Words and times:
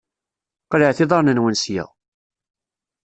Qelɛet 0.69 0.99
iḍaṛṛen-nwen 1.03 1.55
sya! 1.63 1.85